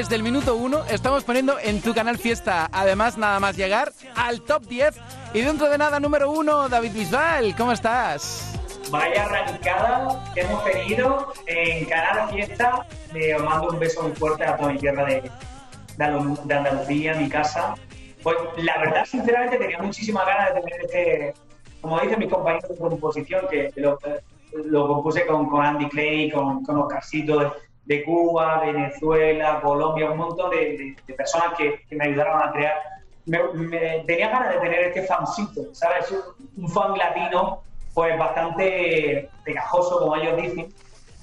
[0.00, 4.40] Desde el minuto uno estamos poniendo en tu canal Fiesta, además nada más llegar al
[4.40, 4.98] top 10
[5.34, 8.58] y dentro de nada número uno, David Bisbal, ¿cómo estás?
[8.90, 12.86] Vaya arrancada que hemos tenido en Canal Fiesta.
[13.12, 15.30] Le mando un beso muy fuerte a toda mi tierra de,
[15.98, 17.74] Andalucía, mi casa.
[18.22, 21.34] Pues la verdad, sinceramente, tenía muchísimas ganas de tener este,
[21.82, 23.98] como dicen mis compañeros de composición, que lo,
[24.64, 27.54] lo compuse con, con, Andy Clay, con, con Oscarcito
[27.90, 32.78] de, Cuba, Venezuela, Colombia, un montón de, personas que, me ayudaron a crear.
[33.26, 36.12] Me, tenía ganas de tener este fancito, ¿sabes?
[36.56, 37.62] Un fan latino,
[37.94, 40.68] pues bastante pegajoso, como ellos dicen,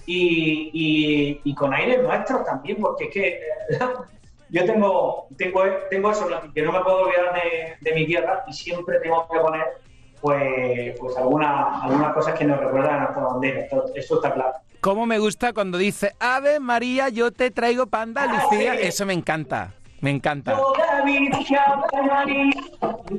[0.06, 3.42] y, y, con aires nuestros también, porque es que
[4.50, 8.54] yo tengo, tengo, tengo eso, que no me puedo olvidar de, de mi tierra y
[8.54, 9.66] siempre tengo que poner
[10.22, 13.68] pues, pues algunas, algunas cosas que nos recuerdan a nuestra bandera.
[13.96, 14.54] Esto, está claro.
[14.82, 18.76] ¿Cómo me gusta cuando dice Ave María, yo te traigo panda, ah, Lucía?
[18.76, 19.74] Eso me encanta.
[20.02, 20.56] Me encanta.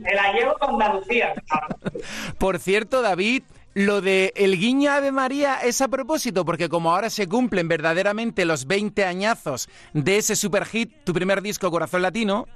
[0.05, 1.35] Te la llevo con Andalucía.
[2.39, 3.43] Por cierto, David,
[3.75, 8.45] lo de el guiño Ave María es a propósito, porque como ahora se cumplen verdaderamente
[8.45, 12.47] los 20 añazos de ese super hit, tu primer disco Corazón Latino.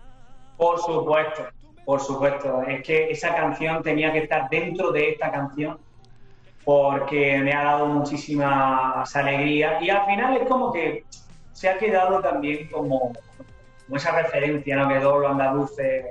[0.57, 1.43] Por supuesto.
[1.85, 5.79] Por supuesto, es que esa canción tenía que estar dentro de esta canción
[6.65, 11.05] porque me ha dado muchísimas alegrías y al final es como que
[11.53, 13.13] se ha quedado también como,
[13.95, 14.89] esa referencia, ¿no?
[14.89, 16.07] Que todos los andaluces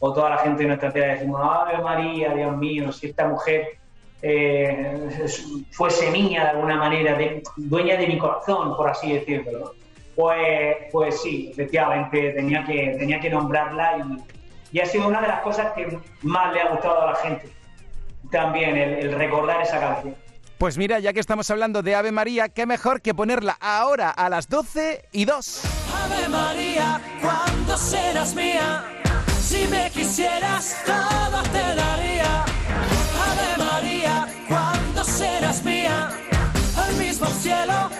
[0.00, 3.78] o toda la gente de nuestra tierra decimos, Ave María, Dios mío, si esta mujer
[4.22, 5.26] eh,
[5.72, 7.18] fuese mía de alguna manera,
[7.56, 9.74] dueña de mi corazón, por así decirlo,
[10.16, 14.38] pues, pues sí, efectivamente tenía que, tenía que nombrarla y
[14.72, 17.48] y ha sido una de las cosas que más le ha gustado a la gente.
[18.30, 20.16] También el, recordar esa canción.
[20.58, 24.28] Pues mira, ya que estamos hablando de Ave María, qué mejor que ponerla ahora a
[24.28, 25.62] las 12 y 2.
[26.02, 28.84] Ave María, ¿cuándo serás mía?
[29.40, 32.42] Si me quisieras, todo te daría.
[32.42, 36.10] Ave María, ¿cuándo serás mía?
[36.76, 37.90] Al mismo cielo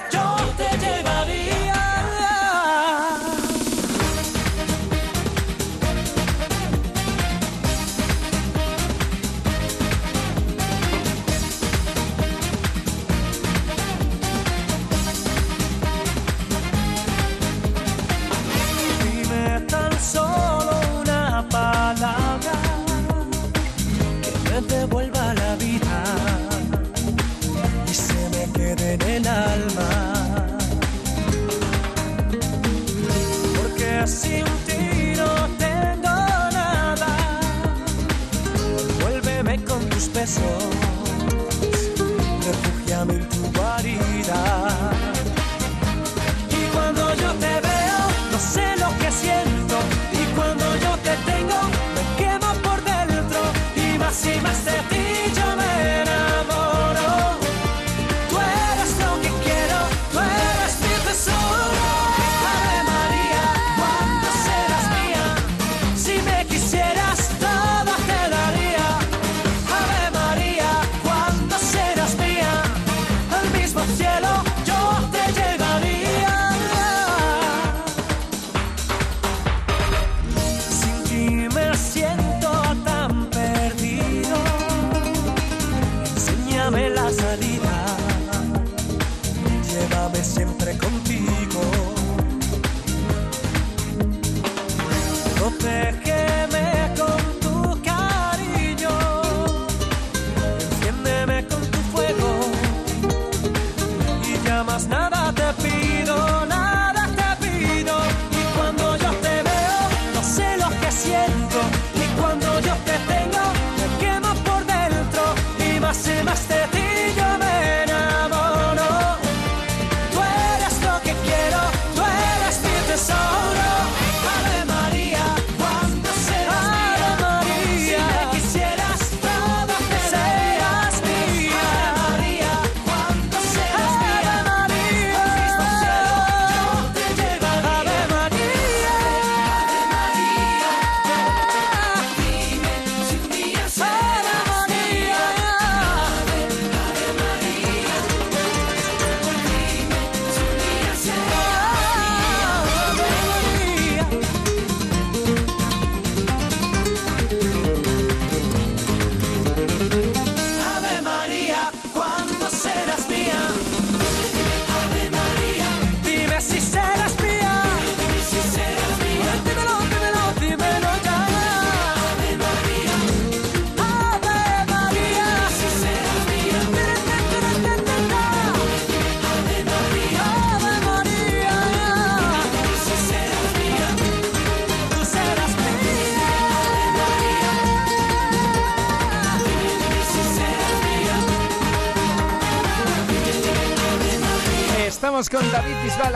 [40.19, 40.68] besos,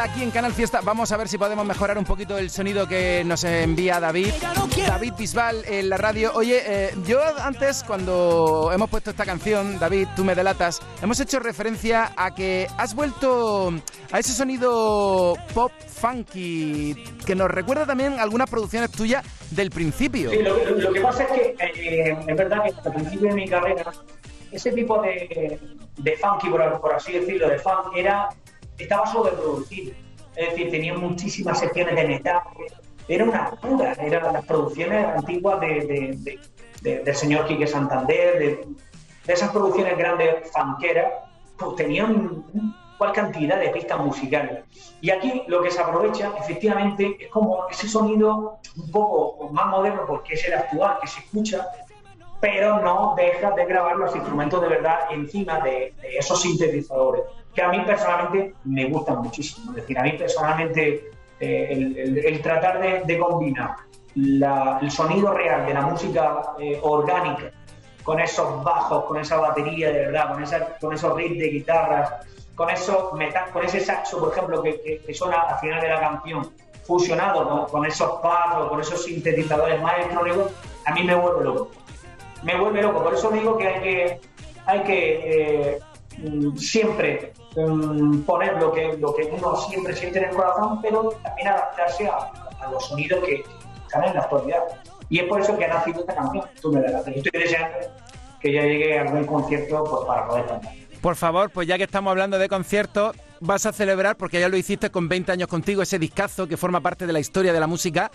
[0.03, 0.81] aquí en Canal Fiesta.
[0.83, 4.33] Vamos a ver si podemos mejorar un poquito el sonido que nos envía David.
[4.87, 6.33] David Bisbal en la radio.
[6.35, 11.39] Oye, eh, yo antes cuando hemos puesto esta canción, David, tú me delatas, hemos hecho
[11.39, 13.73] referencia a que has vuelto
[14.11, 20.31] a ese sonido pop funky que nos recuerda también algunas producciones tuyas del principio.
[20.31, 21.31] Sí, lo, que pasa es
[21.73, 23.93] que eh, es verdad que al principio de mi carrera
[24.51, 25.59] ese tipo de,
[25.97, 28.29] de funky, por, por, así decirlo, de funk, era
[28.79, 29.93] estaba sobreproducido.
[30.37, 32.41] Es decir, tenía muchísimas secciones de metal.
[33.09, 33.93] Era una locura.
[33.95, 36.39] Eran las producciones antiguas de,
[36.83, 38.67] del señor Quique Santander, de,
[39.27, 41.13] esas producciones grandes fanqueras,
[41.57, 42.45] pues tenían
[42.99, 44.65] cual cantidad de pistas musicales.
[45.01, 50.03] Y aquí lo que se aprovecha, efectivamente, es como ese sonido un poco más moderno,
[50.07, 51.69] porque es el actual, que se escucha,
[52.41, 57.23] pero no deja de grabar los instrumentos de verdad encima de, esos sintetizadores,
[57.55, 59.71] que a mí personalmente me gustan muchísimo.
[59.73, 61.11] Es decir, a mí personalmente
[61.41, 63.77] eh, el, tratar de, combinar
[64.15, 67.51] el sonido real de la música eh, orgánica
[68.03, 72.13] con esos bajos, con esa batería de verdad, con, esa, con esos riffs de guitarras,
[72.55, 76.51] con, esos metal, con ese saxo, por ejemplo, que, suena al final de la canción,
[76.85, 80.53] fusionado con esos pasos, con esos sintetizadores más electrónicos,
[80.85, 81.71] a mí me vuelve loco
[82.43, 83.03] me vuelve loco.
[83.03, 84.21] Por eso digo que hay que,
[84.67, 85.79] hay que eh,
[86.19, 91.11] mm, siempre mm, poner lo que, lo que uno siempre siente en el corazón, pero
[91.23, 93.45] también adaptarse a, los sonidos que
[93.83, 94.63] están en la actualidad.
[95.09, 96.45] Y es por eso que ha nacido esta canción.
[96.61, 97.79] Tú me la Yo estoy deseando
[98.41, 100.73] que ya llegue a algún concierto pues, para poder cantar.
[101.03, 104.57] Por favor, pues ya que estamos hablando de conciertos, vas a celebrar, porque ya lo
[104.57, 107.67] hiciste con 20 años contigo, ese discazo que forma parte de la historia de la
[107.67, 108.13] música.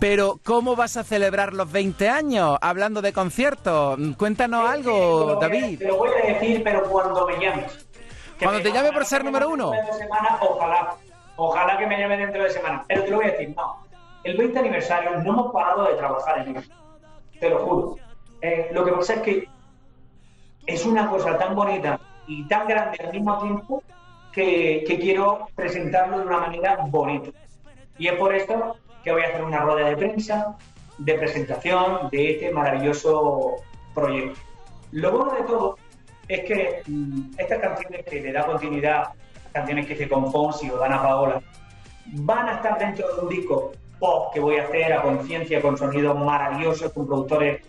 [0.00, 2.56] Pero, ¿cómo vas a celebrar los 20 años?
[2.62, 5.78] Hablando de conciertos, cuéntanos algo, David.
[5.78, 7.83] Te lo voy a decir, pero cuando me llames.
[8.38, 9.72] Cuando te llame por ser número uno.
[10.40, 10.94] ojalá,
[11.36, 12.84] ojalá que me llame dentro de semana.
[12.88, 13.84] Pero te lo voy a decir, no.
[14.24, 16.70] El 20 aniversario no hemos parado de trabajar en él.
[17.38, 17.96] Te lo juro.
[18.40, 19.48] Eh, lo que pasa es que
[20.66, 23.82] es una cosa tan bonita y tan grande al mismo tiempo
[24.32, 27.30] que, quiero presentarlo de una manera bonita.
[27.98, 30.56] Y es por esto que voy a hacer una rueda de prensa
[30.98, 33.56] de presentación de este maravilloso
[33.94, 34.40] proyecto.
[34.92, 35.78] Lo bueno de todo
[36.28, 39.08] es que mm, estas canciones que le da continuidad,
[39.52, 41.42] canciones que hice con Fonsi o Dana Paola,
[42.06, 45.76] van a estar dentro de un disco pop que voy a hacer a conciencia, con
[45.78, 47.62] sonidos maravillosos, con productores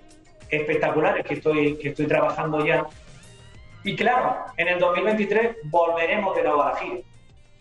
[0.50, 2.86] espectaculares que estoy, que estoy trabajando ya
[3.86, 6.98] y claro, en el 2023 volveremos de nuevo a la gira.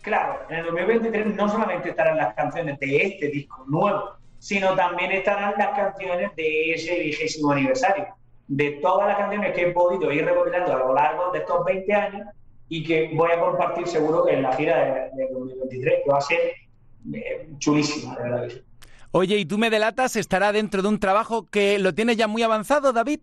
[0.01, 5.11] Claro, en el 2023 no solamente estarán las canciones de este disco nuevo, sino también
[5.11, 8.07] estarán las canciones de ese vigésimo aniversario.
[8.47, 11.93] De todas las canciones que he podido ir recopilando a lo largo de estos 20
[11.93, 12.27] años
[12.69, 16.39] y que voy a compartir seguro en la gira de, 2023, que va a ser
[17.13, 18.47] eh, chulísima, de verdad.
[19.11, 22.43] Oye, y tú me delatas, estará dentro de un trabajo que lo tienes ya muy
[22.43, 23.21] avanzado, David.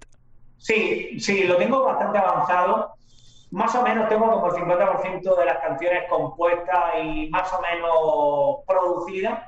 [0.57, 2.95] Sí, sí, lo tengo bastante avanzado.
[3.51, 8.65] Más o menos tengo como el 50% de las canciones compuestas y más o menos
[8.67, 9.41] producidas.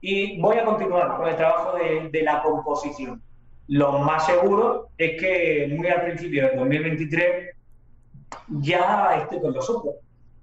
[0.00, 3.22] Y voy a continuar con el trabajo de, la composición.
[3.68, 7.56] Lo más seguro es que muy al principio del 2023
[8.60, 9.94] ya esté con los otros.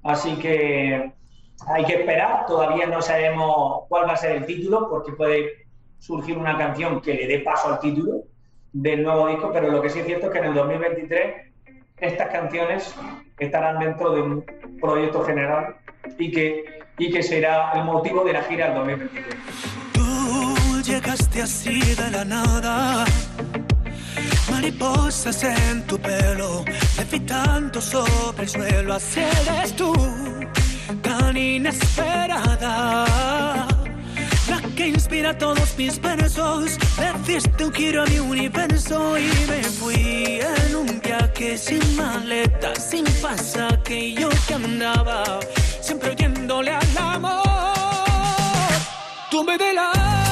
[0.03, 1.11] Así que
[1.67, 2.45] hay que esperar.
[2.47, 5.67] Todavía no sabemos cuál va a ser el título porque puede
[5.99, 8.23] surgir una canción que le dé paso al título
[8.73, 11.51] del nuevo disco, pero lo que sí es cierto es que en el 2023
[11.97, 12.95] estas canciones
[13.37, 14.45] estarán dentro de un
[14.79, 15.75] proyecto general
[16.17, 16.65] y que,
[16.97, 20.00] y que será el motivo de la gira del 2023.
[21.03, 23.05] Llegaste así de la nada,
[24.51, 26.63] mariposas en tu pelo,
[26.95, 29.93] levitando sobre el suelo, así eres tú,
[31.01, 33.07] tan inesperada
[34.75, 36.77] que inspira todos mis versos.
[36.99, 42.75] Le diste un giro a mi universo y me fui en un viaje sin maleta,
[42.75, 44.13] sin pasaje.
[44.13, 45.39] Yo que andaba
[45.81, 47.41] siempre oyéndole al amor.
[49.31, 50.30] Tú me la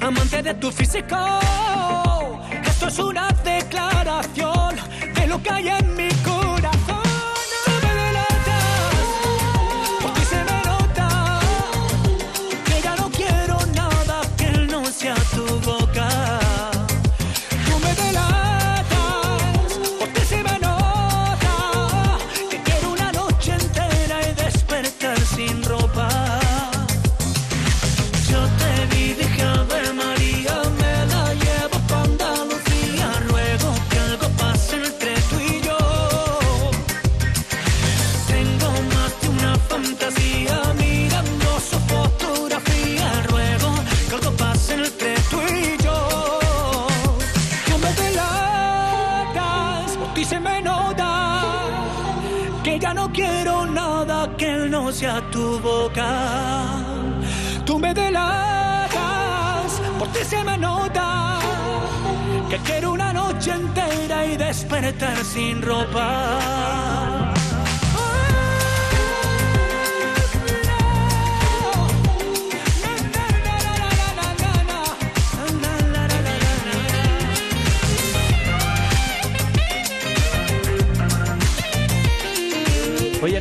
[0.00, 1.16] amante de tu físico.
[2.64, 4.76] Esto es una declaración
[5.14, 6.08] de lo que hay en mi
[55.30, 56.78] tu boca.
[57.64, 61.38] Tú me delatas, por ti se me nota
[62.48, 67.25] que quiero una noche entera y despertar sin ropa.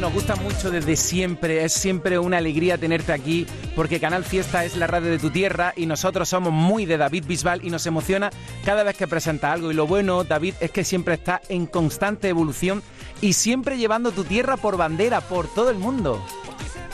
[0.06, 4.78] Nos gusta mucho desde siempre, es siempre una alegría tenerte aquí, porque Canal Fiesta es
[4.78, 8.30] la radio de tu tierra y nosotros somos muy de David Bisbal y nos emociona
[8.64, 9.72] cada vez que presenta algo.
[9.72, 12.84] Y lo bueno, David, es que siempre está en constante evolución
[13.20, 16.24] y siempre llevando tu tierra por bandera, por todo el mundo.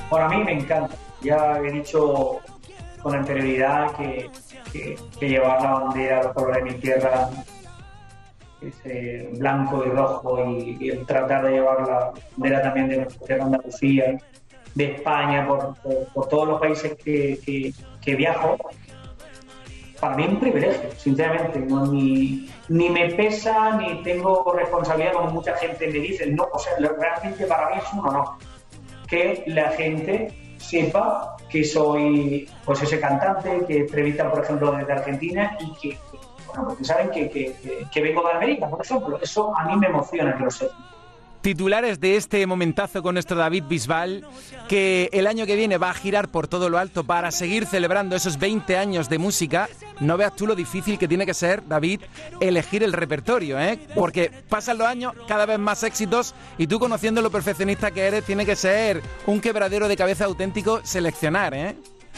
[0.10, 0.96] Bueno, a mí me encanta.
[1.22, 2.39] Ya he dicho
[3.03, 4.30] con anterioridad que,
[4.72, 7.30] que- llevar la bandera, los colores de mi tierra,
[8.62, 13.25] ese blanco y rojo, y, y el tratar de llevar la bandera también de nuestra
[13.27, 14.18] tierra Andalucía,
[14.75, 18.58] de España, por, por- por todos los países que, que- que viajo,
[20.00, 21.60] para mí es un privilegio, sinceramente.
[21.60, 26.25] No, ni, ni me pesa, ni tengo responsabilidad, como mucha gente me dice.
[26.32, 28.30] No, o sea, realmente para mí es un honor
[29.08, 35.56] que la gente sepa que soy pues ese cantante que entrevistan, por ejemplo, desde Argentina
[35.60, 35.98] y que,
[36.55, 37.55] porque saben que,
[37.96, 39.20] vengo de América, por ejemplo.
[39.22, 40.50] Eso a mí me emociona lo.
[41.41, 44.27] Titulares de este momentazo con nuestro David Bisbal,
[44.70, 48.15] que el año que viene va a girar por todo lo alto para seguir celebrando
[48.15, 49.67] esos 20 años de música.
[50.00, 52.01] No veas tú lo difícil que tiene que ser, David,
[52.39, 53.79] elegir el repertorio, ¿eh?
[53.96, 58.24] Porque pasan los años, cada vez más éxitos, y tú conociendo lo perfeccionista que eres,
[58.24, 61.75] tiene que ser un quebradero de cabeza auténtico seleccionar, ¿eh?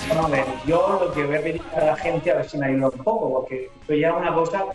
[0.07, 2.57] Bueno, a ver, yo lo que voy a pedir a la gente, a ver si
[2.57, 4.65] me ayuda un poco, porque esto ya es una cosa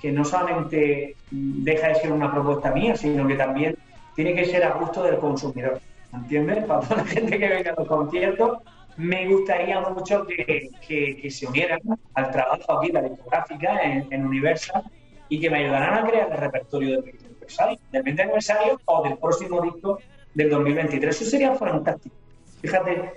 [0.00, 3.76] que no solamente deja de ser una propuesta mía, sino que también
[4.14, 5.80] tiene que ser a gusto del consumidor.
[6.12, 6.64] ¿Entiendes?
[6.66, 8.58] Para toda la gente que venga a los conciertos,
[8.96, 11.80] me gustaría mucho que, se unieran
[12.14, 14.82] al trabajo aquí la discográfica en, en Universal
[15.28, 19.02] y que me ayudaran a crear el repertorio del 20 aniversario, del 20 aniversario o
[19.02, 19.98] del próximo disco
[20.34, 21.20] del 2023.
[21.20, 22.14] Eso sería fantástico.
[22.60, 23.12] Fíjate,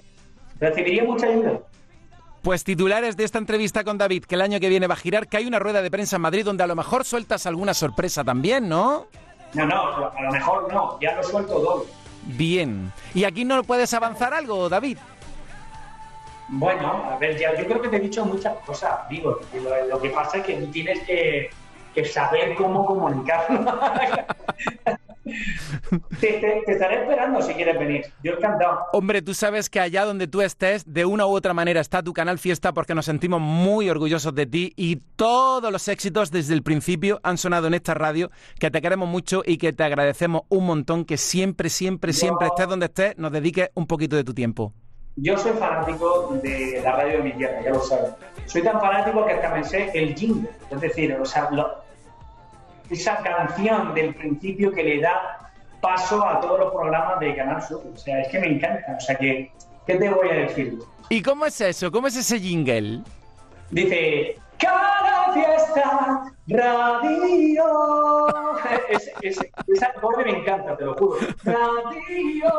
[0.59, 1.59] recibiría mucha ayuda.
[2.41, 5.27] Pues titulares de esta entrevista con David, que el año que viene va a girar,
[5.27, 8.23] que hay una rueda de prensa en Madrid donde a lo mejor sueltas alguna sorpresa
[8.23, 9.07] también, ¿no?
[9.53, 11.89] No, no, a lo mejor no, ya lo suelto doble.
[12.25, 12.91] Bien.
[13.13, 14.97] ¿Y aquí no puedes avanzar algo, David?
[16.49, 20.01] Bueno, a ver, ya, yo creo que te he dicho muchas cosas, digo, lo, lo
[20.01, 21.49] que pasa es que tú tienes que,
[21.93, 23.79] que saber cómo comunicarlo.
[26.19, 28.79] te, te- te estaré esperando si quieres venir, yo encantado.
[28.93, 32.13] Hombre, tú sabes que allá donde tú estés, de una u otra manera está tu
[32.13, 36.63] canal Fiesta porque nos sentimos muy orgullosos de ti y todos los éxitos desde el
[36.63, 40.65] principio han sonado en esta radio, que te queremos mucho y que te agradecemos un
[40.65, 44.73] montón que siempre, siempre, siempre estés donde estés, nos dediques un poquito de tu tiempo.
[45.15, 48.11] Yo soy fanático de la radio de mi tierra, ya lo sabes.
[48.45, 51.81] Soy tan fanático que hasta me sé el jingle, es decir, o sea, lo-
[52.89, 55.49] esa canción del principio que le da
[55.81, 57.81] paso a todos los programas de Canal Sur.
[57.93, 58.95] O sea, es que me encanta.
[58.97, 59.51] O sea, que,
[59.87, 60.77] ¿qué te voy a decir?
[61.09, 61.91] ¿Y cómo es eso?
[61.91, 63.01] ¿Cómo es ese jingle?
[63.71, 67.63] Dice, cada fiesta, radio.
[68.89, 71.17] Ese, ese, ese acorde me encanta, te lo juro.
[71.43, 72.51] Radio.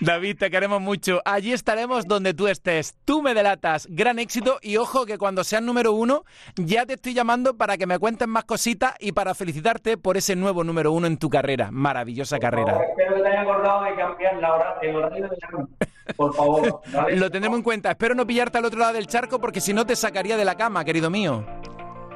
[0.00, 1.20] David, te queremos mucho.
[1.24, 2.96] Allí estaremos donde tú estés.
[3.04, 3.86] Tú me delatas.
[3.90, 6.24] Gran éxito y ojo que cuando seas número uno
[6.56, 10.36] ya te estoy llamando para que me cuentes más cositas y para felicitarte por ese
[10.36, 11.70] nuevo número uno en tu carrera.
[11.70, 12.80] Maravillosa carrera.
[12.88, 15.68] Espero que te haya acordado de cambiar la hora, el horario de verano.
[16.16, 16.80] Por favor.
[16.92, 17.16] ¿vale?
[17.16, 17.90] Lo tendremos en cuenta.
[17.90, 20.54] Espero no pillarte al otro lado del charco porque si no te sacaría de la
[20.54, 21.44] cama, querido mío.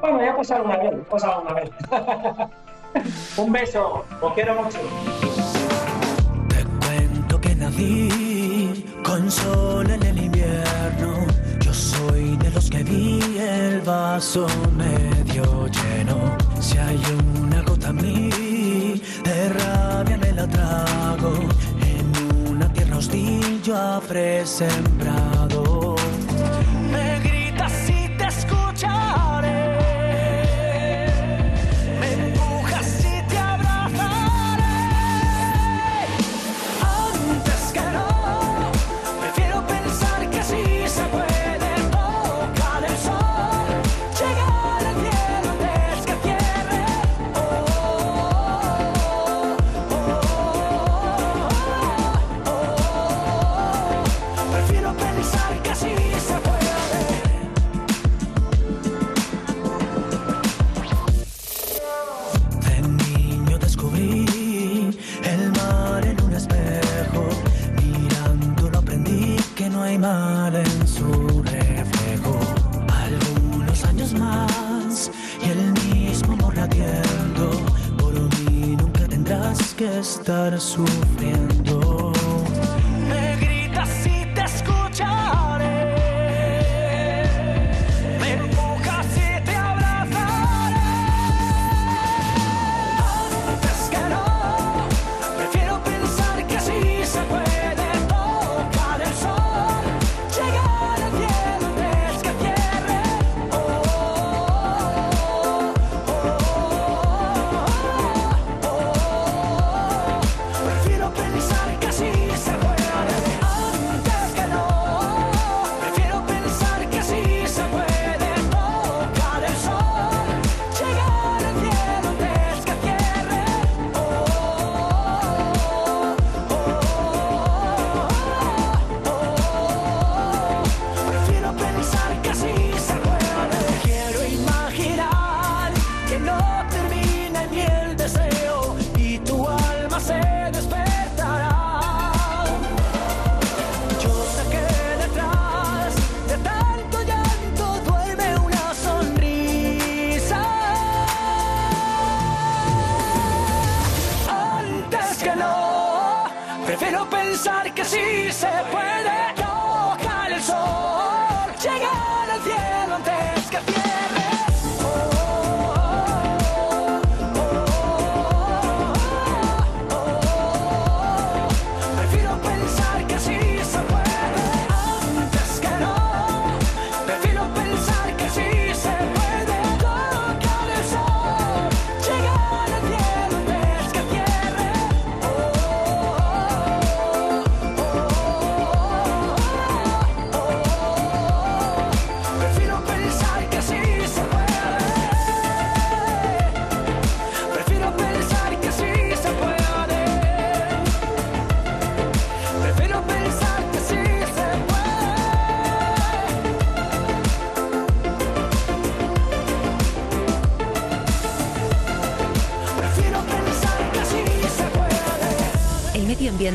[0.01, 1.69] Bueno, ya ha pasado una vez, ha pasado una vez.
[3.37, 4.79] Un beso, os quiero mucho.
[7.55, 11.25] nací con sol en el invierno.
[11.59, 14.47] Yo soy de los que vi el vaso
[14.77, 16.37] medio lleno.
[16.59, 16.99] Si hay
[17.41, 21.54] una gota en mí de rabia me la trago.
[23.05, 25.95] Hostil yo habré sembrado.
[26.91, 29.44] Me gritas si te escucharé.
[70.05, 72.39] En su reflejo.
[72.93, 75.09] Algunos años más
[75.43, 77.49] y el mismo amor latiendo.
[77.97, 81.44] Por mí nunca tendrás que estar sufriendo.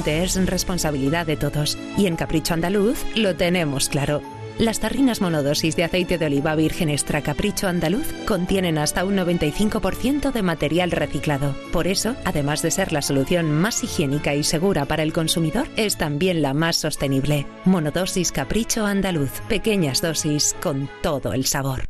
[0.06, 4.22] Es responsabilidad de todos y en Capricho Andaluz lo tenemos claro.
[4.58, 10.32] Las tarrinas monodosis de aceite de oliva virgen extra Capricho Andaluz contienen hasta un 95%
[10.32, 11.54] de material reciclado.
[11.72, 15.96] Por eso, además de ser la solución más higiénica y segura para el consumidor, es
[15.96, 17.46] también la más sostenible.
[17.64, 19.30] Monodosis Capricho Andaluz.
[19.48, 21.89] Pequeñas dosis con todo el sabor.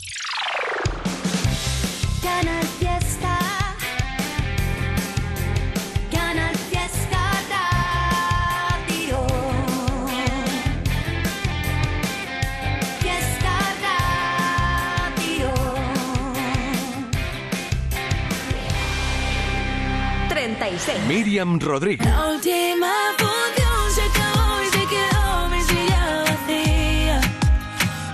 [21.13, 22.07] Miriam Rodríguez.
[22.07, 27.21] La última función se acabó y se quedó mi silla vacía.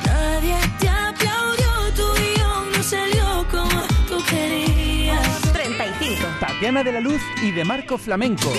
[0.03, 5.41] Nadie te aplaudió, tu guion no salió como tú querías.
[5.53, 6.27] 35.
[6.39, 8.51] Tatiana de la Luz y de Marco Flamenco.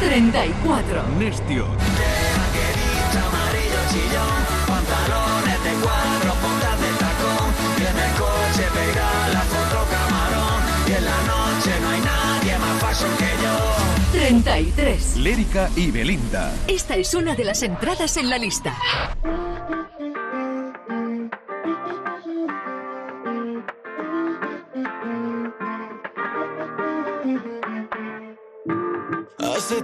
[0.00, 1.08] 34.
[1.18, 1.87] Nestio.
[14.48, 15.16] 33.
[15.18, 16.50] Lérica y Belinda.
[16.66, 18.74] Esta es una de las entradas en la lista.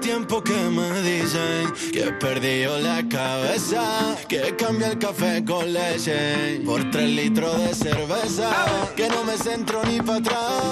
[0.05, 6.61] tiempo que me dicen que he perdido la cabeza, que cambia el café con leche
[6.67, 8.51] por tres litros de cerveza,
[8.97, 10.63] que no me centro ni para atrás,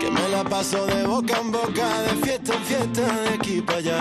[0.00, 3.78] que me la paso de boca en boca, de fiesta en fiesta, de aquí para
[3.78, 4.00] allá.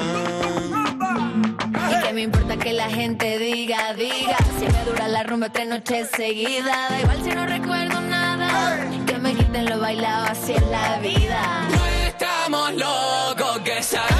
[1.92, 5.68] Y que me importa que la gente diga, diga, si me dura la rumba tres
[5.68, 10.68] noches seguidas, da igual si no recuerdo nada, que me quiten lo bailado, así es
[10.72, 11.68] la vida.
[11.70, 14.13] No estamos locos que sabemos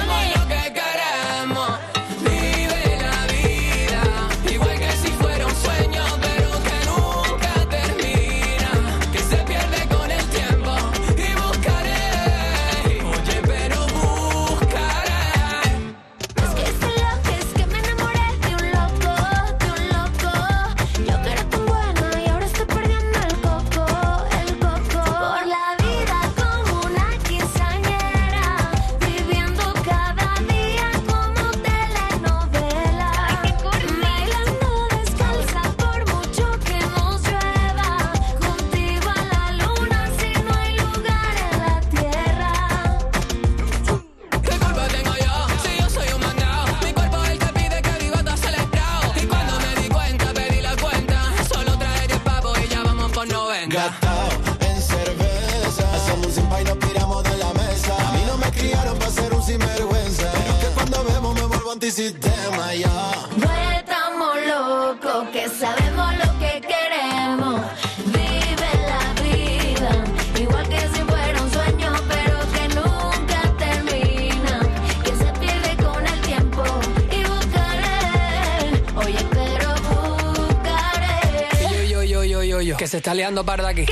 [82.94, 83.86] se está liando parda aquí.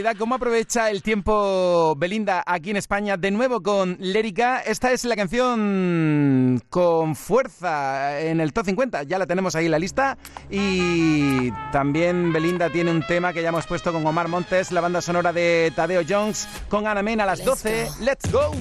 [0.00, 4.60] actualidad, cómo aprovecha el tiempo Belinda aquí en España, de nuevo con Lérica.
[4.60, 9.70] Esta es la canción con fuerza en el top 50, ya la tenemos ahí en
[9.72, 10.16] la lista.
[10.48, 15.02] Y también Belinda tiene un tema que ya hemos puesto con Omar Montes, la banda
[15.02, 17.88] sonora de Tadeo Jones, con Ana Mena a las 12.
[18.00, 18.52] Let's go.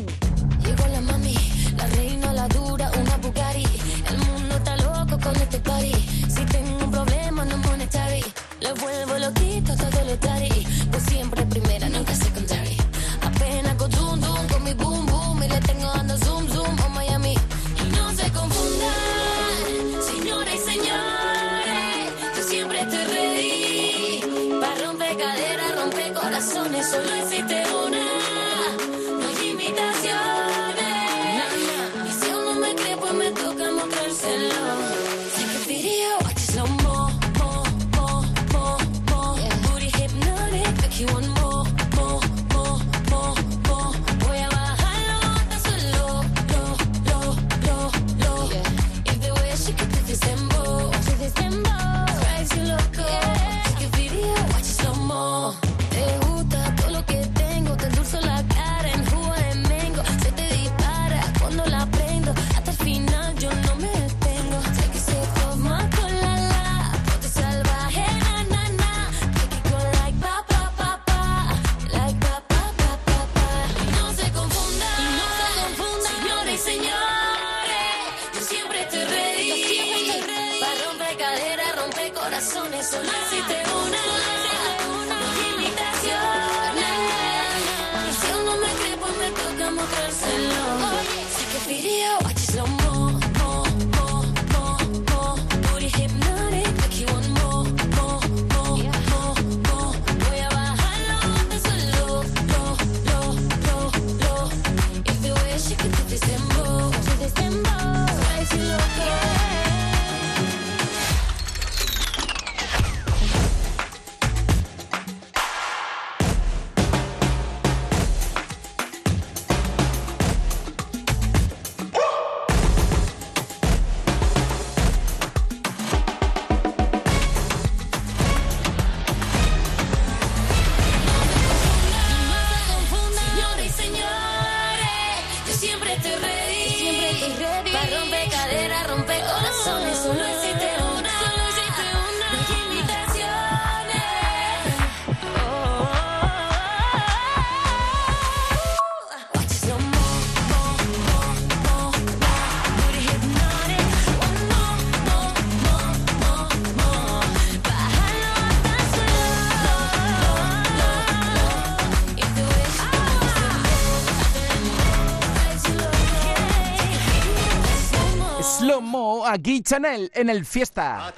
[169.39, 171.13] Aquí Chanel en el Fiesta.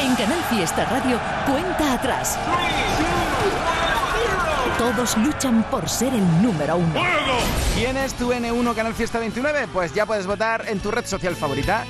[0.00, 1.18] En Canal Fiesta Radio,
[1.50, 2.38] cuenta atrás.
[4.78, 7.02] Todos luchan por ser el número uno.
[7.74, 9.66] ¿Quién es tu N1 Canal Fiesta 29?
[9.72, 11.84] Pues ya puedes votar en tu red social favorita.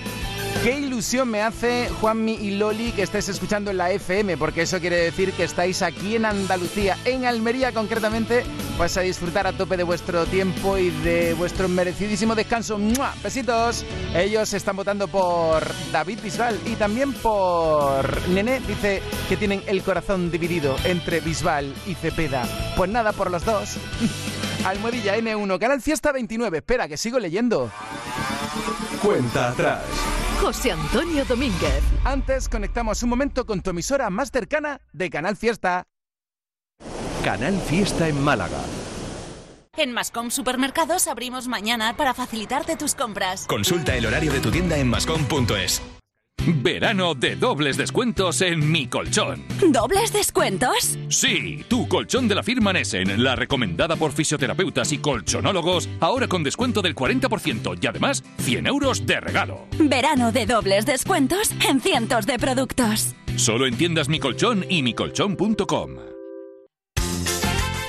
[0.64, 4.80] Qué ilusión me hace Juanmi y Loli que estés escuchando en la FM, porque eso
[4.80, 8.44] quiere decir que estáis aquí en Andalucía, en Almería concretamente,
[8.78, 12.78] pues a disfrutar a tope de vuestro tiempo y de vuestro merecidísimo descanso.
[12.78, 13.12] ¡Mua!
[13.24, 13.84] Besitos.
[14.14, 18.60] Ellos están votando por David Bisbal y también por Nené.
[18.60, 22.46] Dice que tienen el corazón dividido entre Bisbal y Cepeda.
[22.76, 23.76] Pues nada, por los dos.
[24.64, 26.58] Almohadilla N1, Canal Fiesta 29.
[26.58, 27.72] Espera, que sigo leyendo.
[29.02, 29.82] Cuenta atrás.
[30.40, 31.82] José Antonio Domínguez.
[32.04, 35.84] Antes conectamos un momento con tu emisora más cercana de Canal Fiesta.
[37.24, 38.58] Canal Fiesta en Málaga.
[39.76, 43.46] En Mascom Supermercados abrimos mañana para facilitarte tus compras.
[43.46, 45.82] Consulta el horario de tu tienda en mascom.es.
[46.46, 49.44] Verano de dobles descuentos en Mi Colchón.
[49.70, 50.98] ¿Dobles descuentos?
[51.08, 56.42] Sí, tu colchón de la firma Nessen, la recomendada por fisioterapeutas y colchonólogos, ahora con
[56.42, 59.66] descuento del 40% y además 100 euros de regalo.
[59.78, 63.14] Verano de dobles descuentos en cientos de productos.
[63.36, 66.17] Solo en tiendas Mi Colchón y micolchón.com.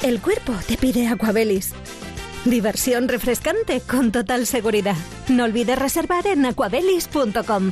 [0.01, 1.73] El cuerpo te pide Aquabelis.
[2.45, 4.95] Diversión refrescante con total seguridad.
[5.27, 7.71] No olvides reservar en aquabelis.com.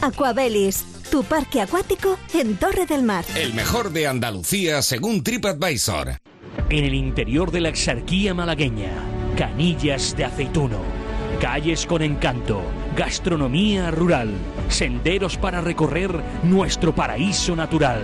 [0.00, 3.26] Aquabelis, tu parque acuático en Torre del Mar.
[3.36, 6.16] El mejor de Andalucía según TripAdvisor.
[6.70, 8.92] En el interior de la exarquía malagueña,
[9.36, 10.80] canillas de aceituno,
[11.42, 12.62] calles con encanto,
[12.96, 14.30] gastronomía rural,
[14.70, 16.10] senderos para recorrer
[16.42, 18.00] nuestro paraíso natural.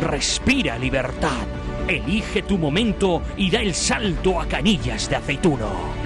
[0.00, 1.61] Respira libertad.
[1.88, 6.02] Elige tu momento y da el salto a canillas de aceituno.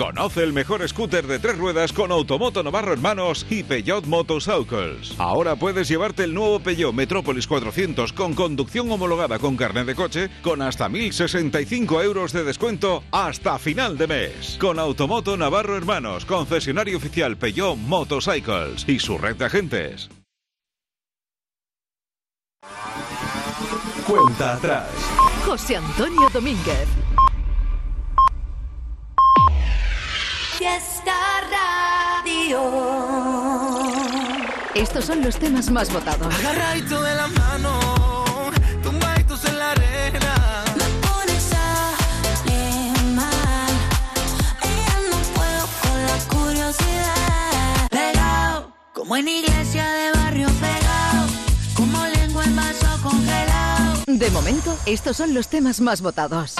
[0.00, 5.14] Conoce el mejor scooter de tres ruedas con Automoto Navarro Hermanos y Peugeot Motorcycles.
[5.18, 10.30] Ahora puedes llevarte el nuevo Peugeot Metrópolis 400 con conducción homologada con carnet de coche
[10.40, 14.56] con hasta 1.065 euros de descuento hasta final de mes.
[14.58, 20.08] Con Automoto Navarro Hermanos, concesionario oficial Peugeot Motorcycles y su red de agentes.
[24.10, 24.88] Cuenta atrás.
[25.46, 26.88] José Antonio Domínguez.
[30.58, 31.14] Fiesta
[32.18, 32.60] Radio.
[34.74, 36.34] Estos son los temas más votados.
[36.34, 38.24] Agarradito de la mano,
[38.82, 40.64] tumbaditos en la arena.
[40.74, 41.92] Me pones a
[43.14, 43.72] mal.
[44.60, 47.88] Ella no puedo con la curiosidad.
[47.90, 50.79] Pegado, como en iglesia de barrio pegado.
[54.18, 56.56] De momento, estos son los temas más votados.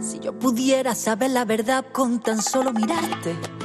[0.00, 3.59] Si yo pudiera saber la verdad con tan solo mirarte.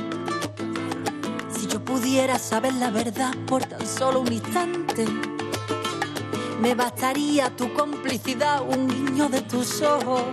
[2.16, 5.06] Pudiera saber la verdad por tan solo un instante.
[6.62, 10.24] Me bastaría tu complicidad, un guiño de tus ojos.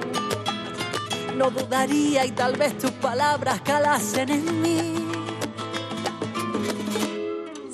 [1.36, 4.94] no dudaría y tal vez tus palabras calasen en mí.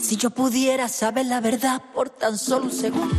[0.01, 3.15] Si yo pudiera saber la verdad por tan solo un segundo,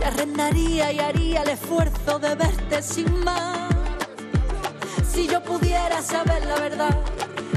[0.00, 3.70] te arrendaría y haría el esfuerzo de verte sin más.
[5.10, 6.94] Si yo pudiera saber la verdad,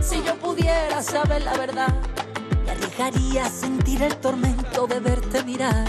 [0.06, 1.94] si yo pudiera saber la verdad,
[2.66, 5.86] me arriesgaría a sentir el tormento de verte mirar.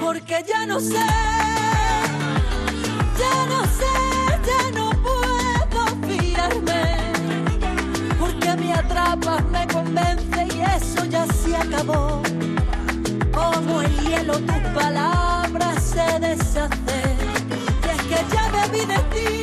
[0.00, 0.94] Porque ya no sé,
[3.22, 3.94] ya no sé,
[4.46, 6.96] ya no puedo fiarme.
[8.18, 12.22] Porque me atrapas, me convence y eso ya se acabó.
[13.32, 17.18] Como el hielo tus palabras se deshacen.
[17.84, 19.37] Y es que ya me vi de ti.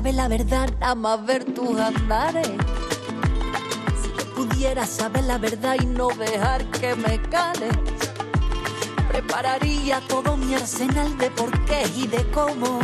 [0.00, 2.48] Saber la verdad, más ver tus andares.
[4.00, 7.76] Si yo pudiera saber la verdad y no dejar que me cales.
[9.08, 12.80] Prepararía todo mi arsenal de porqués y de cómo.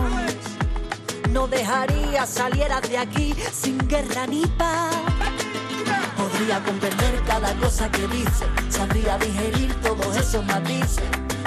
[1.30, 4.94] No dejaría salieras de aquí sin guerra ni paz.
[6.18, 11.00] Podría comprender cada cosa que dice, sabría digerir todos esos matices.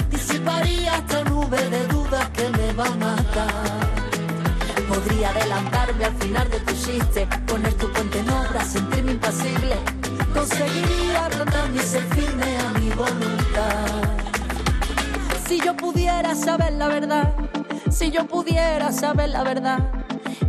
[0.10, 3.89] Disiparía esta nube de dudas que me va a matar.
[5.00, 9.78] Podría adelantarme al final de tu chiste, poner tu puente en obra, sentirme impasible.
[10.34, 13.88] Conseguiría ablandar mi ser firme a mi voluntad.
[15.48, 17.34] Si yo pudiera saber la verdad,
[17.90, 19.80] si yo pudiera saber la verdad,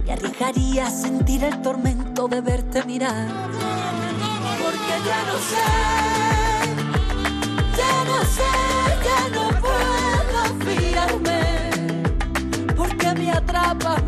[0.04, 3.28] me arriesgaría a sentir el tormento de verte mirar.
[4.64, 5.66] Porque ya no sé,
[7.78, 8.50] ya no sé,
[9.06, 11.40] ya no puedo fiarme
[12.80, 14.02] porque me atrapas,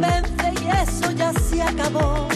[0.00, 2.28] y eso ya se acabó.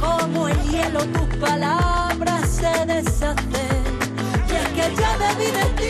[0.00, 3.82] Como el hielo tus palabras se deshacen
[4.48, 5.87] y es que ya vi de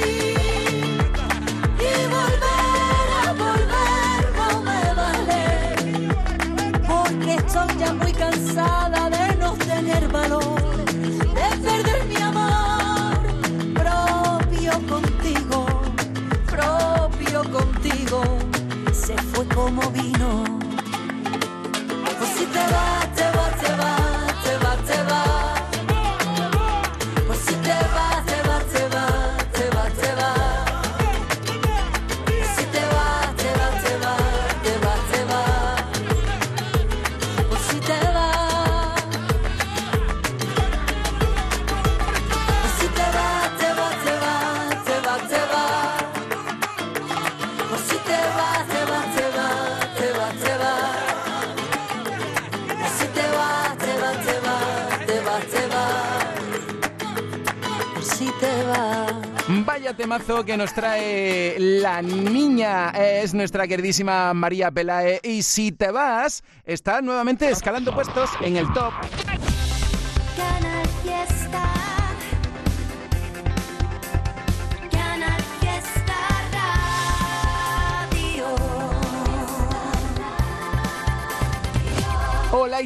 [60.28, 65.20] que nos trae la niña, es nuestra queridísima María Pelae.
[65.22, 68.92] Y si te vas, está nuevamente escalando puestos en el top.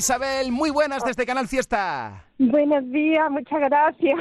[0.03, 2.24] Isabel, muy buenas desde Canal Fiesta.
[2.36, 4.18] Buenos días, muchas gracias.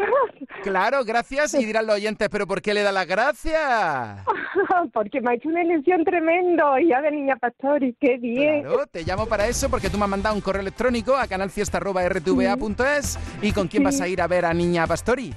[0.62, 1.56] Claro, gracias.
[1.56, 4.24] Y dirán los oyentes, ¿pero por qué le da las gracias?
[4.94, 6.78] Porque me ha hecho una ilusión tremendo.
[6.88, 8.62] Ya de Niña Pastori, qué bien.
[8.62, 13.20] Claro, te llamo para eso porque tú me has mandado un correo electrónico a canalfiesta.rtva.es
[13.42, 15.34] y con quién vas a ir a ver a Niña Pastori.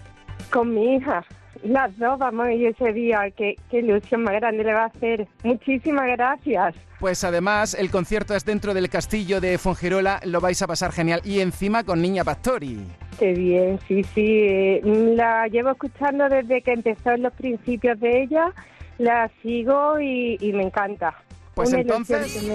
[0.51, 1.25] Con mi hija.
[1.63, 3.31] Las dos vamos a ir ese día.
[3.37, 5.27] Qué, qué ilusión más grande le va a hacer.
[5.43, 6.75] Muchísimas gracias.
[7.01, 11.21] Pues además el concierto es dentro del castillo de Fongirola, lo vais a pasar genial
[11.25, 12.81] y encima con Niña Pastori.
[13.19, 14.25] Qué bien, sí, sí.
[14.27, 14.81] eh,
[15.15, 18.53] La llevo escuchando desde que empezó en los principios de ella.
[18.99, 21.15] La sigo y, y me encanta.
[21.55, 22.51] Pues Una entonces,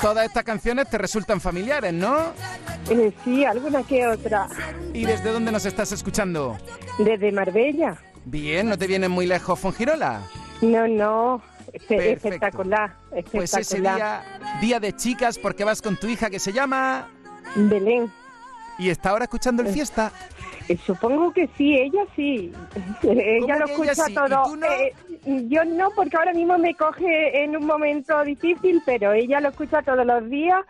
[0.00, 2.16] todas estas canciones te resultan familiares, ¿no?
[2.90, 4.48] Eh, sí, alguna que otra.
[4.92, 6.56] ¿Y desde dónde nos estás escuchando?
[6.98, 7.96] Desde Marbella.
[8.30, 10.20] Bien, ¿no te viene muy lejos Fongirola?
[10.60, 11.42] No, no.
[11.72, 12.28] Perfecto.
[12.28, 12.92] Espectacular.
[13.32, 14.22] Pues ese día,
[14.60, 17.08] día de chicas, porque vas con tu hija que se llama...
[17.54, 18.12] Belén.
[18.78, 20.12] ¿Y está ahora escuchando el fiesta?
[20.68, 22.52] Eh, Supongo que sí, ella sí.
[23.02, 24.56] ella lo ella escucha todo.
[24.56, 24.66] no?
[24.66, 24.94] Eh,
[25.48, 29.80] yo no, porque ahora mismo me coge en un momento difícil, pero ella lo escucha
[29.80, 30.60] todos los días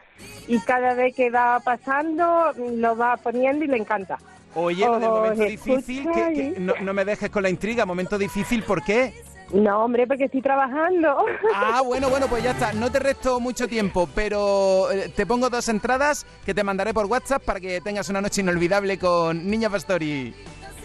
[0.46, 4.18] y cada vez que va pasando lo va poniendo y le encanta.
[4.54, 7.42] Oye, lo del Oh, momento difícil, escucha que, que y- no, no me dejes con
[7.42, 7.84] la intriga.
[7.86, 9.12] Momento difícil, ¿por qué?
[9.52, 11.24] No, hombre, porque estoy trabajando.
[11.54, 12.72] Ah, bueno, bueno, pues ya está.
[12.72, 17.06] No te resto mucho tiempo, pero eh, te pongo dos entradas que te mandaré por
[17.06, 20.34] WhatsApp para que tengas una noche inolvidable con Niña Pastori.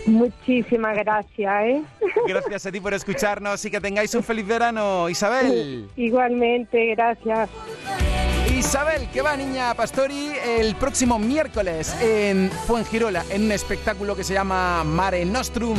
[0.06, 1.82] Muchísimas gracias, ¿eh?
[2.28, 5.88] Gracias a ti por escucharnos y que tengáis un feliz verano, Isabel.
[5.96, 7.50] Igualmente, gracias.
[8.66, 14.34] Isabel, que va Niña Pastori el próximo miércoles en Fuengirola, en un espectáculo que se
[14.34, 15.78] llama Mare Nostrum.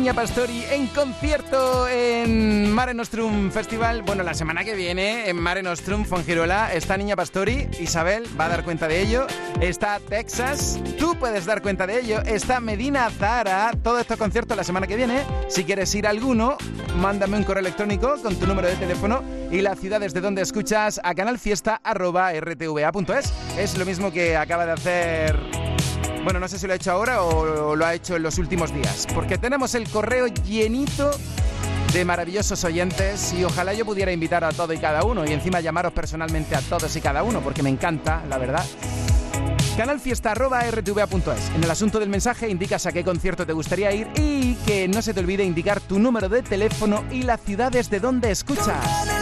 [0.00, 4.00] Niña Pastori en concierto en Mare Nostrum Festival.
[4.00, 7.68] Bueno, la semana que viene en Mare Nostrum Fongirola está Niña Pastori.
[7.78, 9.26] Isabel va a dar cuenta de ello.
[9.60, 10.80] Está Texas.
[10.98, 12.22] Tú puedes dar cuenta de ello.
[12.22, 13.72] Está Medina Zara.
[13.82, 15.22] Todo estos conciertos la semana que viene.
[15.48, 16.56] Si quieres ir a alguno,
[16.96, 20.98] mándame un correo electrónico con tu número de teléfono y las ciudades de donde escuchas
[21.04, 23.34] a canalfiesta.rtva.es.
[23.58, 25.59] Es lo mismo que acaba de hacer
[26.24, 28.74] bueno, no sé si lo ha hecho ahora o lo ha hecho en los últimos
[28.74, 31.10] días, porque tenemos el correo llenito
[31.92, 35.60] de maravillosos oyentes y ojalá yo pudiera invitar a todo y cada uno y encima
[35.60, 38.64] llamaros personalmente a todos y cada uno, porque me encanta, la verdad.
[39.76, 41.50] Canalfiesta.rtva.es.
[41.56, 45.00] En el asunto del mensaje indicas a qué concierto te gustaría ir y que no
[45.02, 49.19] se te olvide indicar tu número de teléfono y las ciudades de donde escuchas.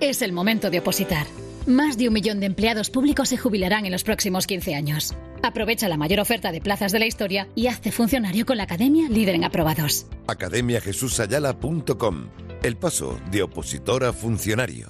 [0.00, 1.26] Es el momento de opositar.
[1.66, 5.14] Más de un millón de empleados públicos se jubilarán en los próximos 15 años.
[5.42, 9.08] Aprovecha la mayor oferta de plazas de la historia y hazte funcionario con la Academia
[9.08, 10.06] Líder en Aprobados.
[10.26, 12.28] academiajesusayala.com
[12.62, 14.88] El paso de opositor a funcionario.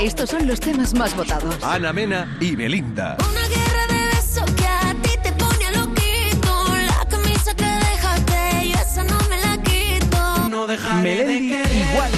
[0.00, 1.56] Estos son los temas más votados.
[1.62, 3.16] Ana Mena y Belinda.
[3.18, 6.64] Una guerra de besos que a ti te pone loquito.
[6.86, 10.48] La camisa que dejaste, yo esa no me la quito.
[10.48, 12.10] No dejaré Melendi de quererte igual.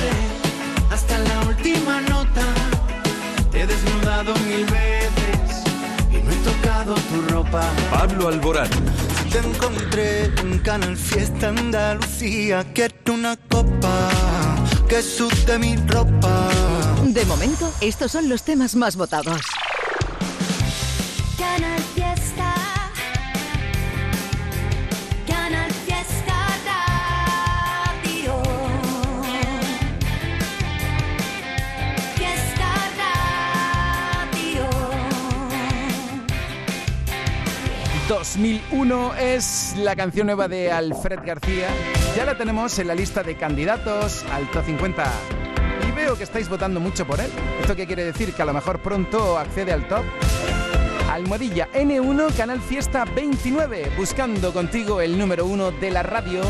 [1.10, 2.42] Hasta la última nota.
[3.50, 5.62] Te he desnudado mil veces
[6.10, 7.62] y no he tocado tu ropa.
[7.90, 8.70] Pablo Alborán.
[9.30, 12.64] Te encontré en Canal Fiesta Andalucía.
[12.74, 14.10] Quiero una copa
[14.88, 16.48] que sude mi ropa.
[17.04, 19.40] De momento, estos son los temas más votados.
[21.38, 21.80] Canal
[38.20, 41.68] 2001 es la canción nueva de Alfred García.
[42.14, 45.10] Ya la tenemos en la lista de candidatos al Top 50.
[45.88, 47.30] Y veo que estáis votando mucho por él.
[47.62, 48.34] ¿Esto qué quiere decir?
[48.34, 50.04] Que a lo mejor pronto accede al top.
[51.10, 53.92] Almohadilla N1, Canal Fiesta 29.
[53.96, 56.42] Buscando contigo el número uno de la radio.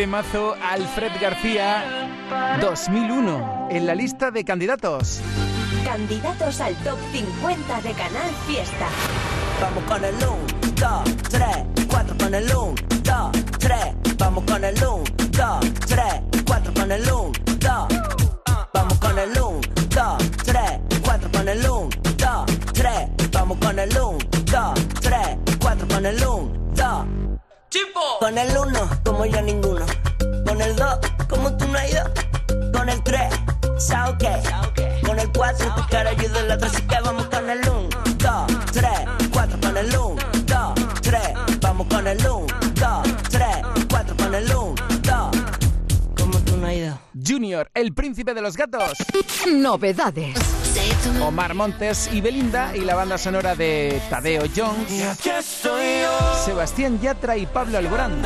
[0.00, 2.08] Temazo Alfred García
[2.58, 5.20] 2001 en la lista de candidatos.
[5.84, 8.88] Candidatos al top 50 de Canal Fiesta.
[9.60, 10.24] Vamos con el 1,
[11.04, 14.16] 2, 3, 4 con el 1, 2, 3.
[14.16, 16.04] Vamos con el 1, 2, 3,
[16.46, 17.88] 4 con el 1, 2.
[18.72, 20.62] Vamos con el 1, 2, 3,
[21.04, 22.92] 4 con el 1, 2, 3.
[23.32, 24.18] Vamos con el 1,
[24.50, 25.18] 2, 3,
[25.60, 27.20] 4 con el 1, 2.
[28.18, 29.79] Con el 1, como ya ninguno.
[31.30, 32.04] Con el 2, como tú no has ido.
[32.72, 33.20] Con el 3,
[33.78, 34.30] sao que.
[35.06, 37.88] Con el 4, tu cara ayuda en la otra, así que vamos con el 1,
[38.18, 38.90] 2, 3,
[39.32, 40.16] 4 con el 1,
[40.46, 41.20] 2, 3.
[41.60, 43.44] Vamos con el 1, 2, 3,
[43.88, 45.30] 4 con el 1, 2.
[46.16, 46.98] Como tú no has ido.
[47.26, 48.92] Junior, el príncipe de los gatos.
[49.48, 50.36] Novedades.
[51.22, 55.18] Omar Montes y Belinda y la banda sonora de Tadeo Jones,
[56.44, 58.22] Sebastián Yatra y Pablo Alborán.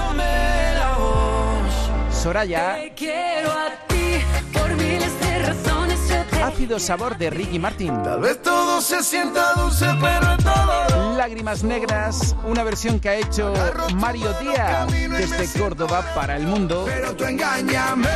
[2.24, 6.08] Soraya, Quiero a ti por miles de razones.
[6.08, 8.02] Yo te Ácido Sabor de Ricky Martin.
[8.02, 11.16] Tal vez todo se sienta dulce, pero es todo.
[11.18, 13.52] Lágrimas Negras, una versión que ha hecho
[13.96, 16.84] Mario Díaz desde Córdoba para el mundo.
[16.86, 18.08] Pero tú engáñame,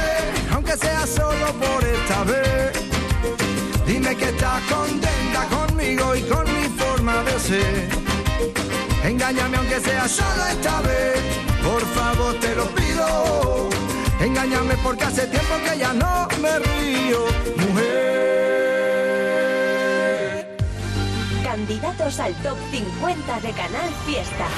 [0.55, 2.73] aunque sea solo por esta vez.
[3.87, 7.89] Dime que estás contenta conmigo y con mi forma de ser.
[9.05, 11.23] Engáñame aunque sea solo esta vez,
[11.63, 13.69] por favor te lo pido.
[14.21, 17.25] Engáñame porque hace tiempo que ya no me río,
[17.57, 18.09] mujer.
[21.45, 24.49] Candidatos al top 50 de Canal Fiesta.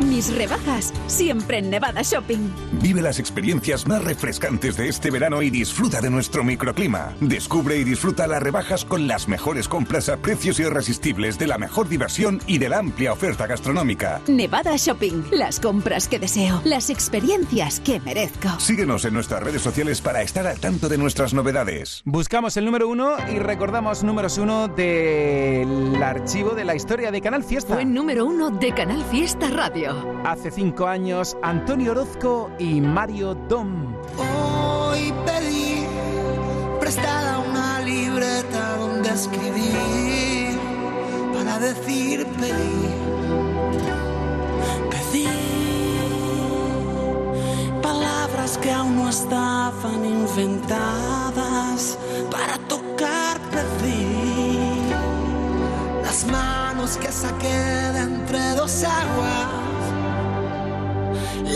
[0.00, 2.50] Mis rebajas, siempre en Nevada Shopping.
[2.82, 7.14] Vive las experiencias más refrescantes de este verano y disfruta de nuestro microclima.
[7.20, 11.88] Descubre y disfruta las rebajas con las mejores compras a precios irresistibles de la mejor
[11.88, 14.20] diversión y de la amplia oferta gastronómica.
[14.26, 18.48] Nevada Shopping, las compras que deseo, las experiencias que merezco.
[18.58, 22.02] Síguenos en nuestras redes sociales para estar al tanto de nuestras novedades.
[22.04, 27.44] Buscamos el número uno y recordamos números uno del archivo de la historia de Canal
[27.44, 27.74] Fiesta.
[27.74, 29.85] Fue número uno de Canal Fiesta Radio.
[30.24, 33.94] Hace cinco años, Antonio Orozco y Mario Dom.
[34.18, 35.86] Hoy pedí
[36.80, 40.58] prestada una libreta donde escribir
[41.32, 42.88] para decir pedí.
[44.90, 45.28] Pedí
[47.80, 51.96] palabras que aún no estaban inventadas
[52.32, 54.90] para tocar pedí.
[56.02, 59.75] Las manos que saqué de entre dos aguas.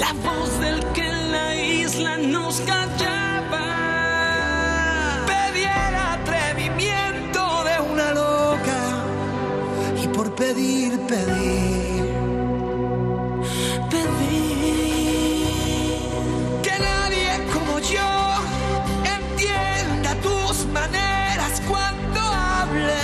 [0.01, 3.67] La voz del que en la isla nos callaba.
[5.27, 8.81] Pedí el atrevimiento de una loca.
[10.03, 12.05] Y por pedir, pedir.
[13.91, 14.71] Pedir.
[16.63, 18.11] Que nadie como yo
[19.19, 23.03] entienda tus maneras cuando hable.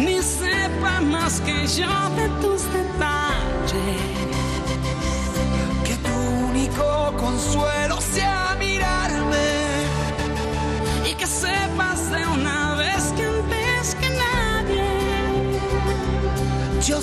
[0.00, 1.86] Ni sepa más que yo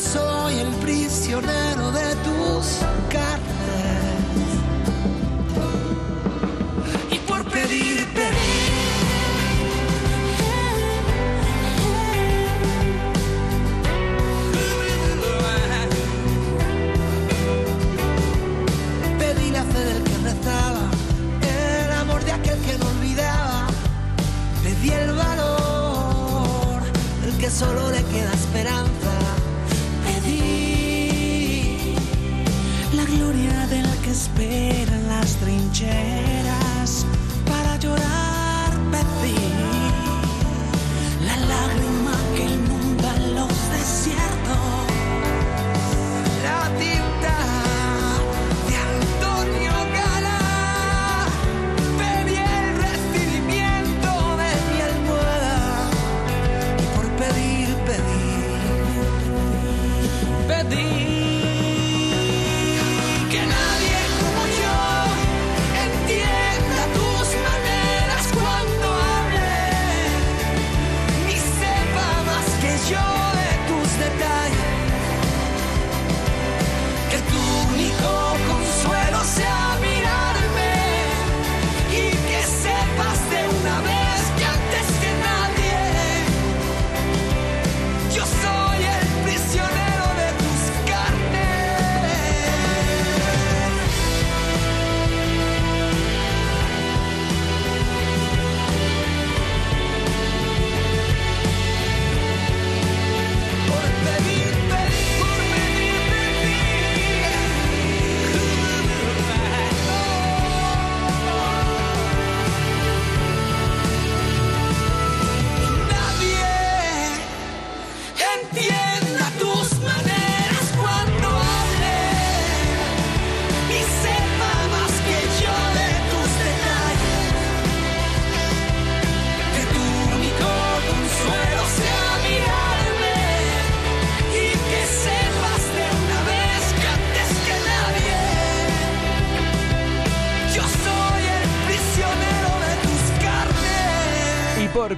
[0.03, 1.82] soy el prisionero
[34.33, 36.32] spera la stringenza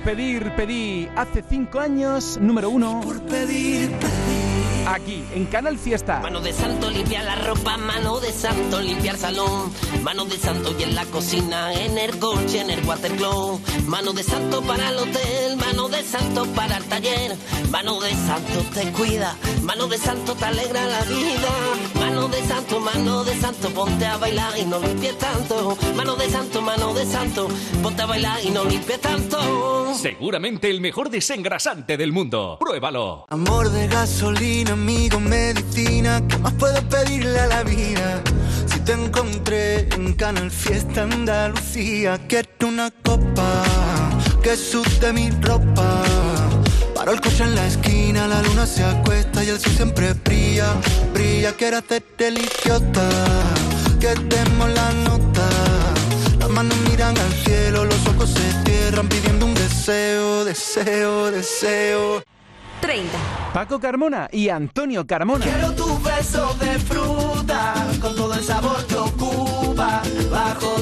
[0.06, 3.02] pedir, pedí hace cinco años, número uno.
[3.04, 3.90] Por pedir,
[4.88, 6.20] Aquí, en Canal Fiesta.
[6.20, 10.84] Mano de santo limpiar la ropa, mano de santo limpiar salón, mano de santo y
[10.84, 15.58] en la cocina, en el coche, en el watercloak, mano de santo para el hotel,
[15.58, 17.36] mano de santo para el taller,
[17.72, 21.50] mano de santo te cuida, mano de santo te alegra la vida,
[22.06, 26.30] mano de santo, mano de santo, ponte a bailar y no limpies tanto, mano de
[26.30, 27.48] santo, mano de santo,
[27.82, 29.94] ponte a bailar y no limpies tanto.
[29.96, 32.58] Seguramente el mejor desengrasante del mundo.
[32.60, 33.26] Pruébalo.
[33.30, 38.22] Amor de gasolina, amigo, medicina, ¿qué más puedo pedirle a la vida?
[38.68, 43.64] Si te encontré en Canal Fiesta Andalucía, quiero una copa
[44.44, 46.04] que sude mi ropa.
[47.06, 50.74] Paro el coche en la esquina, la luna se acuesta y el sol siempre brilla,
[51.14, 51.54] brilla.
[51.54, 53.08] Quiero hacerte el idiota,
[54.00, 55.48] que demos la nota.
[56.40, 62.24] Las manos miran al cielo, los ojos se cierran pidiendo un deseo, deseo, deseo.
[62.82, 63.12] 30.
[63.54, 65.46] Paco Carmona y Antonio Carmona.
[65.46, 70.02] Quiero tu beso de fruta, con todo el sabor que ocupa.
[70.32, 70.75] Bajo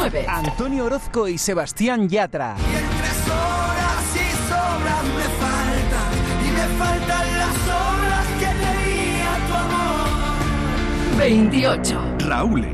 [0.00, 0.26] 29.
[0.28, 2.56] Antonio Orozco y Sebastián Yatra.
[2.56, 6.10] Tres horas y sobras me faltan,
[6.46, 11.18] y me faltan las horas que leía tu amor.
[11.18, 12.16] 28.
[12.20, 12.66] Raúl.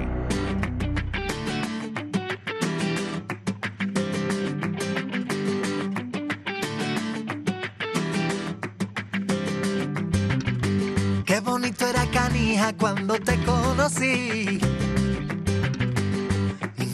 [11.24, 14.60] Qué bonito era Canija cuando te conocí.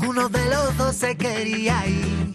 [0.03, 2.35] Ninguno de los dos se quería ir.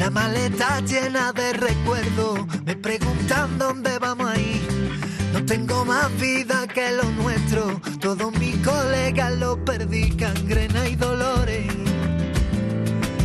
[0.00, 4.98] La maleta llena de recuerdos, me preguntan dónde vamos a ir.
[5.32, 11.72] No tengo más vida que lo nuestro, todos mis colegas lo perdí, cangrena y dolores.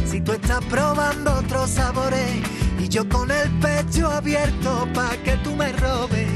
[0.05, 2.43] Si tú estás probando otros sabores
[2.80, 6.28] y yo con el pecho abierto pa' que tú me robes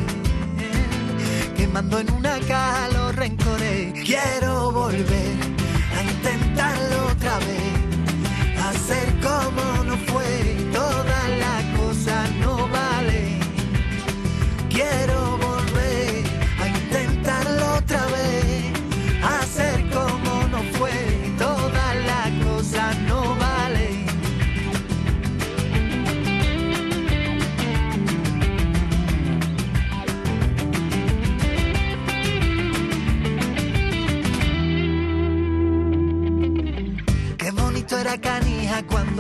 [1.56, 3.94] quemando en una caja los rencores.
[4.04, 5.51] Quiero volver
[6.02, 11.21] intentarlo otra vez, hacer como no fue, todas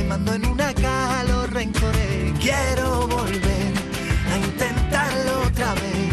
[0.00, 1.40] quemando en una caja los.
[2.40, 3.72] Quiero volver
[4.32, 6.09] a intentarlo otra vez,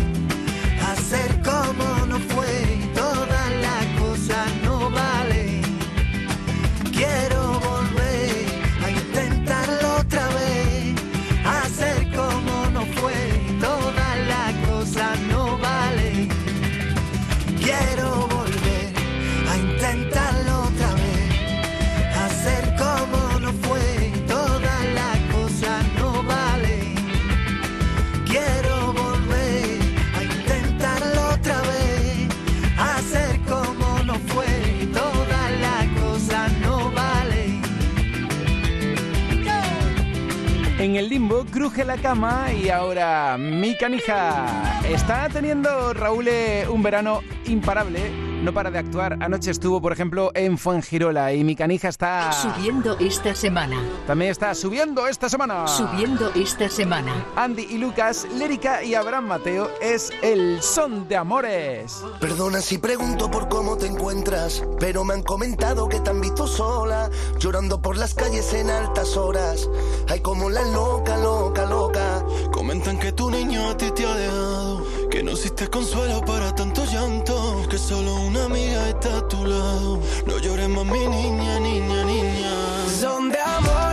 [41.58, 44.46] cruje la cama y ahora mi canija.
[44.88, 48.27] Está teniendo Raúl eh, un verano imparable.
[48.48, 49.18] No para de actuar.
[49.20, 52.32] Anoche estuvo, por ejemplo, en Fuengirola y mi canija está...
[52.32, 53.76] Subiendo esta semana.
[54.08, 55.68] También está subiendo esta semana.
[55.68, 57.26] Subiendo esta semana.
[57.36, 62.02] Andy y Lucas, Lérica y Abraham Mateo es el son de amores.
[62.22, 66.48] Perdona si pregunto por cómo te encuentras, pero me han comentado que te han visto
[66.48, 69.70] sola, llorando por las calles en altas horas.
[70.08, 72.24] Ay, como la loca, loca, loca.
[72.54, 76.84] Comentan que tu niño a ti te ha dejado, que no existe consuelo para tanto
[76.86, 80.00] llanto, que solo una amiga está a tu lado.
[80.26, 82.52] No llores más, mi niña, niña, niña.
[83.00, 83.87] Son de amores,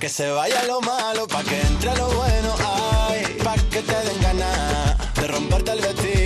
[0.00, 2.54] que se vaya lo malo, pa' que entre lo bueno,
[3.10, 6.19] ay, pa' que te den ganas de romperte el vestido,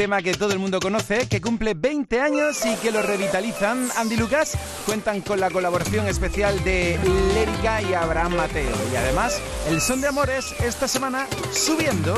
[0.00, 3.90] tema que todo el mundo conoce, que cumple 20 años y que lo revitalizan.
[3.98, 6.98] Andy Lucas cuentan con la colaboración especial de
[7.34, 8.74] Lérica y Abraham Mateo.
[8.90, 9.38] Y además,
[9.68, 12.14] el son de amores esta semana subiendo.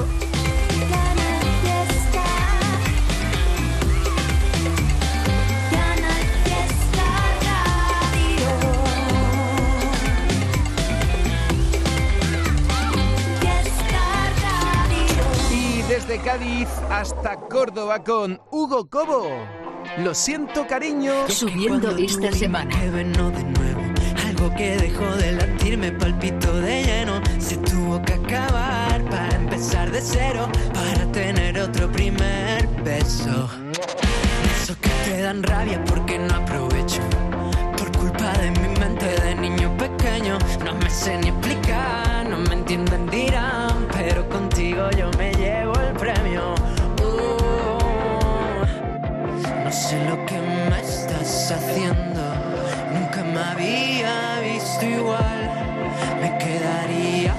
[16.13, 19.31] Desde Cádiz hasta Córdoba con Hugo Cobo.
[19.99, 21.29] Lo siento, cariño.
[21.29, 22.71] Subiendo esta semana.
[22.71, 23.81] Que venó de nuevo.
[24.27, 27.23] Algo que dejó de latirme palpito de lleno.
[27.39, 30.49] Se tuvo que acabar para empezar de cero.
[30.75, 33.49] Para tener otro primer beso.
[34.63, 37.01] Eso que te dan rabia porque no aprovecho.
[38.43, 40.37] De mi mente de niño pequeño.
[40.65, 43.87] No me sé ni explicar, no me entienden, dirán.
[43.93, 46.57] Pero contigo yo me llevo el premio.
[47.05, 48.65] Uh,
[49.65, 52.21] no sé lo que me estás haciendo.
[52.93, 55.41] Nunca me había visto igual.
[56.21, 57.37] Me quedaría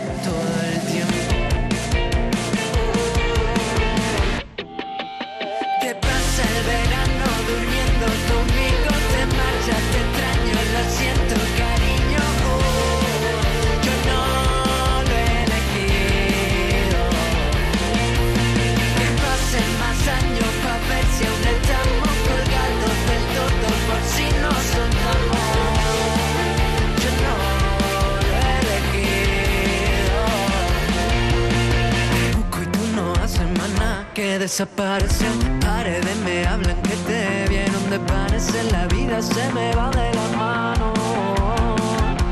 [34.34, 35.60] que desaparecen.
[35.60, 38.66] Paredes me hablan que te vieron de parecer.
[38.72, 40.94] La vida se me va de la mano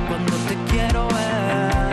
[0.08, 1.92] cuando te quiero ver.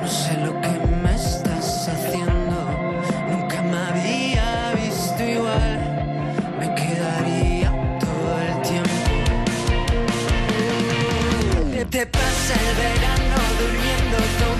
[0.00, 2.56] No sé lo que me estás haciendo.
[3.30, 4.48] Nunca me había
[4.82, 5.78] visto igual.
[6.60, 7.68] Me quedaría
[8.04, 9.04] todo el tiempo.
[11.72, 14.53] Te, te pasa el verano durmiendo conmigo.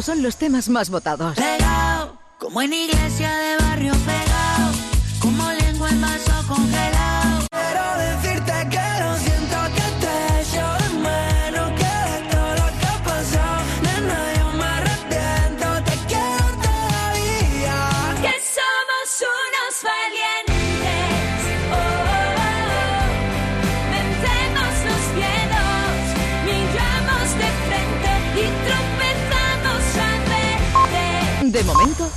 [0.00, 1.36] estos son los temas más votados.
[1.36, 3.92] Pegao, como en iglesia de barrio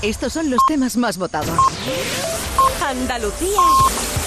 [0.04, 1.58] Estos son los temas más votados.
[2.86, 3.62] Andalucía